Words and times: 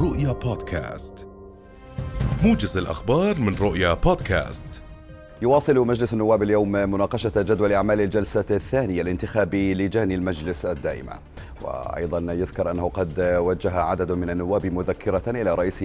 رؤيا 0.00 0.32
بودكاست. 0.32 1.26
موجز 2.44 2.76
الأخبار 2.78 3.38
من 3.38 3.54
رؤيا 3.54 3.94
بودكاست. 3.94 4.64
يواصل 5.42 5.78
مجلس 5.78 6.12
النواب 6.12 6.42
اليوم 6.42 6.72
مناقشة 6.72 7.32
جدول 7.36 7.72
أعمال 7.72 8.00
الجلسة 8.00 8.44
الثانية 8.50 9.02
لانتخاب 9.02 9.54
لجان 9.54 10.12
المجلس 10.12 10.66
الدائمة. 10.66 11.12
وأيضا 11.62 12.18
يذكر 12.18 12.70
أنه 12.70 12.88
قد 12.88 13.20
وجه 13.20 13.80
عدد 13.80 14.12
من 14.12 14.30
النواب 14.30 14.66
مذكرة 14.66 15.22
إلى 15.26 15.54
رئيس 15.54 15.84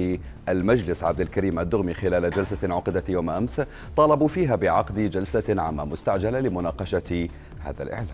المجلس 0.50 1.04
عبد 1.04 1.22
الكريم 1.22 1.60
الدغمي 1.60 1.94
خلال 1.94 2.32
جلسة 2.32 2.58
عقدت 2.64 3.10
يوم 3.10 3.30
أمس 3.30 3.62
طالبوا 3.98 4.28
فيها 4.28 4.56
بعقد 4.56 5.00
جلسة 5.00 5.62
عامة 5.62 5.86
مستعجلة 5.86 6.40
لمناقشة 6.40 7.28
هذا 7.60 7.84
الإعلان. 7.84 8.08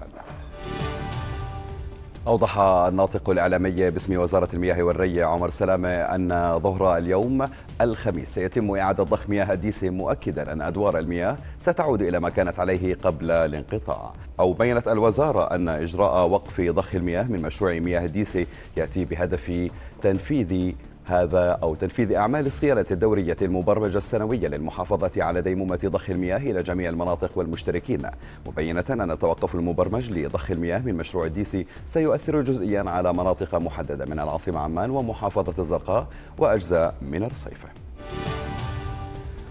أوضح 2.27 2.59
الناطق 2.59 3.29
الإعلامي 3.29 3.71
باسم 3.91 4.17
وزارة 4.19 4.49
المياه 4.53 4.83
والري 4.83 5.23
عمر 5.23 5.49
سلامة 5.49 5.89
أن 5.89 6.59
ظهر 6.59 6.97
اليوم 6.97 7.45
الخميس 7.81 8.33
سيتم 8.33 8.75
إعادة 8.75 9.03
ضخ 9.03 9.29
مياه 9.29 9.53
الديسي 9.53 9.89
مؤكدا 9.89 10.53
أن 10.53 10.61
أدوار 10.61 10.99
المياه 10.99 11.37
ستعود 11.59 12.01
إلى 12.01 12.19
ما 12.19 12.29
كانت 12.29 12.59
عليه 12.59 12.95
قبل 12.95 13.31
الانقطاع. 13.31 14.13
أو 14.39 14.53
بينت 14.53 14.87
الوزارة 14.87 15.55
أن 15.55 15.69
إجراء 15.69 16.27
وقف 16.27 16.61
ضخ 16.61 16.95
المياه 16.95 17.23
من 17.23 17.41
مشروع 17.41 17.79
مياه 17.79 18.05
الديسي 18.05 18.47
يأتي 18.77 19.05
بهدف 19.05 19.69
تنفيذ 20.01 20.73
هذا 21.09 21.59
أو 21.63 21.75
تنفيذ 21.75 22.13
أعمال 22.13 22.45
الصيانة 22.45 22.85
الدورية 22.91 23.37
المبرمجة 23.41 23.97
السنوية 23.97 24.47
للمحافظة 24.47 25.23
على 25.23 25.41
ديمومة 25.41 25.79
ضخ 25.85 26.09
المياه 26.09 26.37
إلى 26.37 26.63
جميع 26.63 26.89
المناطق 26.89 27.31
والمشتركين 27.35 28.09
مبينة 28.47 28.83
أن 28.89 29.11
التوقف 29.11 29.55
المبرمج 29.55 30.11
لضخ 30.11 30.51
المياه 30.51 30.79
من 30.79 30.95
مشروع 30.95 31.25
الديسي 31.25 31.65
سيؤثر 31.85 32.41
جزئيا 32.41 32.89
على 32.89 33.13
مناطق 33.13 33.55
محددة 33.55 34.05
من 34.05 34.19
العاصمة 34.19 34.59
عمان 34.59 34.89
ومحافظة 34.89 35.53
الزرقاء 35.59 36.07
وأجزاء 36.37 36.95
من 37.01 37.23
الرصيف 37.23 37.65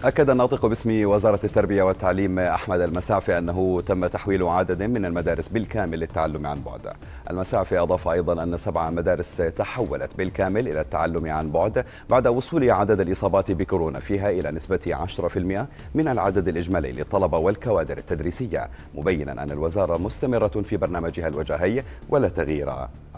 أكد 0.05 0.31
الناطق 0.31 0.67
باسم 0.67 1.07
وزارة 1.09 1.41
التربية 1.45 1.83
والتعليم 1.83 2.39
أحمد 2.39 2.81
المسافي 2.81 3.39
أنه 3.39 3.81
تم 3.87 4.07
تحويل 4.07 4.43
عدد 4.43 4.83
من 4.83 5.05
المدارس 5.05 5.49
بالكامل 5.49 6.01
للتعلم 6.01 6.47
عن 6.47 6.61
بعد. 6.61 6.93
المسافي 7.31 7.79
أضاف 7.79 8.09
أيضا 8.09 8.43
أن 8.43 8.57
سبع 8.57 8.91
مدارس 8.91 9.37
تحولت 9.37 10.11
بالكامل 10.19 10.69
إلى 10.69 10.81
التعلم 10.81 11.27
عن 11.27 11.51
بعد 11.51 11.85
بعد 12.11 12.27
وصول 12.27 12.71
عدد 12.71 13.01
الإصابات 13.01 13.51
بكورونا 13.51 14.01
فيها 14.01 14.31
إلى 14.31 14.51
نسبة 14.51 14.81
10% 14.87 15.67
من 15.95 16.09
العدد 16.09 16.49
الإجمالي 16.49 16.93
للطلبة 16.93 17.39
والكوادر 17.39 17.99
التدريسية. 17.99 18.69
مبينا 18.95 19.43
أن 19.43 19.51
الوزارة 19.51 19.99
مستمرة 19.99 20.63
في 20.63 20.77
برنامجها 20.77 21.29
الوجاهي 21.29 21.85
ولا 22.09 22.29
تغيير 22.29 22.75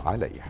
عليه. 0.07 0.41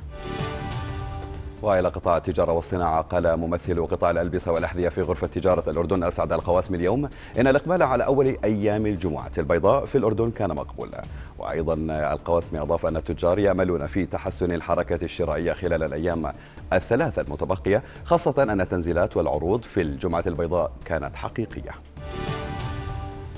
وإلى 1.62 1.88
قطاع 1.88 2.16
التجارة 2.16 2.52
والصناعة 2.52 3.02
قال 3.02 3.36
ممثل 3.36 3.86
قطاع 3.86 4.10
الألبسة 4.10 4.52
والأحذية 4.52 4.88
في 4.88 5.02
غرفة 5.02 5.26
تجارة 5.26 5.70
الأردن 5.70 6.04
أسعد 6.04 6.32
القواسم 6.32 6.74
اليوم. 6.74 7.08
إن 7.38 7.46
الإقبال 7.46 7.82
على 7.82 8.04
أول 8.04 8.36
أيام 8.44 8.86
الجمعة 8.86 9.32
البيضاء 9.38 9.84
في 9.84 9.98
الأردن 9.98 10.30
كان 10.30 10.54
مقبولا 10.54 11.02
وأيضا 11.38 11.74
القواسم 12.12 12.56
اضاف 12.56 12.86
أن 12.86 12.96
التجار 12.96 13.38
ياملون 13.38 13.86
في 13.86 14.06
تحسن 14.06 14.52
الحركة 14.52 15.04
الشرائية 15.04 15.52
خلال 15.52 15.82
الأيام 15.82 16.32
الثلاثة 16.72 17.22
المتبقية 17.22 17.82
خاصة 18.04 18.42
أن 18.42 18.60
التنزيلات 18.60 19.16
والعروض 19.16 19.62
في 19.62 19.82
الجمعة 19.82 20.24
البيضاء 20.26 20.72
كانت 20.84 21.16
حقيقية. 21.16 21.70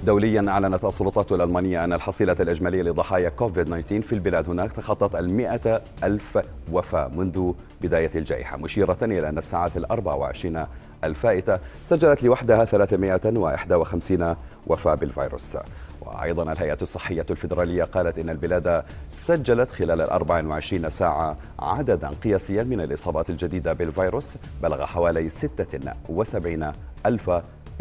دوليا 0.07 0.45
أعلنت 0.49 0.85
السلطات 0.85 1.33
الألمانية 1.33 1.85
أن 1.85 1.93
الحصيلة 1.93 2.37
الإجمالية 2.41 2.83
لضحايا 2.83 3.29
كوفيد 3.29 3.65
19 3.67 4.03
في 4.03 4.13
البلاد 4.13 4.49
هناك 4.49 4.73
تخطت 4.73 5.15
المئة 5.15 5.83
ألف 6.05 6.39
وفاة 6.73 7.09
منذ 7.09 7.53
بداية 7.83 8.11
الجائحة 8.15 8.57
مشيرة 8.57 8.99
إلى 9.03 9.29
أن 9.29 9.39
الساعات 9.39 9.77
الأربع 9.77 10.15
وعشرين 10.15 10.65
الفائتة 11.05 11.59
سجلت 11.83 12.23
لوحدها 12.23 12.65
351 12.65 14.37
وفاة 14.67 14.95
بالفيروس. 14.95 15.57
وأيضا 16.01 16.53
الهيئة 16.53 16.79
الصحية 16.83 17.27
الفيدرالية 17.31 17.85
قالت 17.85 18.19
إن 18.19 18.31
البلاد 18.31 18.83
سجلت 19.11 19.71
خلال 19.71 20.01
ال 20.01 20.11
24 20.11 20.91
ساعة 20.91 21.37
عددا 21.59 22.09
قياسيا 22.25 22.63
من 22.63 22.81
الإصابات 22.81 23.31
الجديدة 23.31 23.73
بالفيروس 23.73 24.35
بلغ 24.63 24.85
حوالي 24.87 25.29
76 25.29 26.73
ألف 27.07 27.31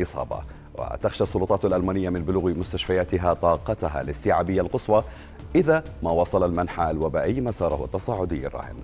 إصابة. 0.01 0.41
وتخشى 0.77 1.23
السلطات 1.23 1.65
الألمانية 1.65 2.09
من 2.09 2.23
بلوغ 2.23 2.49
مستشفياتها 2.49 3.33
طاقتها 3.33 4.01
الاستيعابية 4.01 4.61
القصوى 4.61 5.03
إذا 5.55 5.83
ما 6.03 6.11
وصل 6.11 6.45
المنحى 6.45 6.91
الوبائي 6.91 7.41
مساره 7.41 7.85
التصاعدي 7.85 8.47
الراهن. 8.47 8.75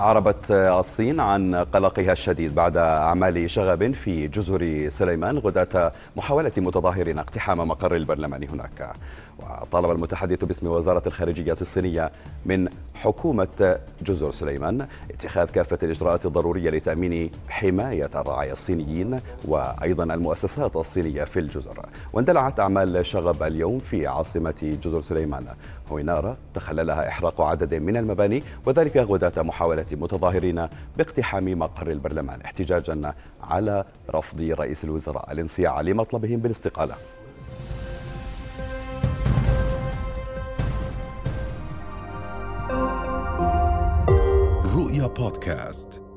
عربت 0.00 0.50
الصين 0.50 1.20
عن 1.20 1.54
قلقها 1.54 2.12
الشديد 2.12 2.54
بعد 2.54 2.76
أعمال 2.76 3.50
شغب 3.50 3.92
في 3.92 4.28
جزر 4.28 4.88
سليمان 4.88 5.38
غداة 5.38 5.92
محاولة 6.16 6.52
متظاهرين 6.56 7.18
اقتحام 7.18 7.58
مقر 7.68 7.96
البرلمان 7.96 8.44
هناك. 8.48 8.92
وطالب 9.38 9.90
المتحدث 9.90 10.44
باسم 10.44 10.66
وزارة 10.66 11.02
الخارجية 11.06 11.56
الصينية 11.60 12.10
من 12.46 12.68
حكومة 12.94 13.78
جزر 14.02 14.30
سليمان 14.30 14.86
اتخاذ 15.10 15.46
كافة 15.46 15.78
الإجراءات 15.82 16.26
الضرورية 16.26 16.70
لتأمين 16.70 17.30
حماية 17.48 18.10
الرعايا 18.14 18.52
الصينيين 18.52 19.20
وأيضا 19.44 20.04
المؤسسات 20.04 20.76
الصينية 20.76 21.24
في 21.24 21.38
الجزر. 21.40 21.86
واندلعت 22.12 22.60
أعمال 22.60 23.06
شغب 23.06 23.42
اليوم 23.42 23.78
في 23.78 24.06
عاصمة 24.06 24.78
جزر 24.84 25.00
سليمان. 25.00 25.46
هوينارا 25.92 26.36
تخللها 26.54 27.08
إحراق 27.08 27.40
عدد 27.40 27.74
من 27.74 27.96
المباني 27.96 28.42
وذلك 28.66 28.96
غداة 28.96 29.42
محاولة 29.42 29.81
متظاهرين 29.92 30.68
باقتحام 30.96 31.58
مقر 31.58 31.90
البرلمان 31.90 32.40
احتجاجا 32.40 33.14
على 33.42 33.84
رفض 34.10 34.40
رئيس 34.40 34.84
الوزراء 34.84 35.32
الانصياع 35.32 35.80
لمطلبهم 35.80 36.40
بالاستقالة. 36.40 36.94
رؤيا 44.76 45.06
بودكاست. 45.06 46.11